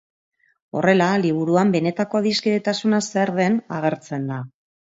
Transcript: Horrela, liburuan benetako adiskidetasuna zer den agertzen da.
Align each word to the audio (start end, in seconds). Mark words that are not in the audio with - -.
Horrela, 0.79 1.09
liburuan 1.25 1.75
benetako 1.77 2.21
adiskidetasuna 2.23 3.05
zer 3.09 3.35
den 3.39 3.63
agertzen 3.81 4.27
da. 4.33 4.43